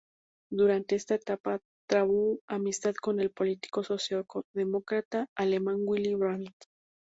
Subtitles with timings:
[0.51, 6.55] Durante esta etapa trabó amistad con el político socialdemócrata alemán Willy Brandt.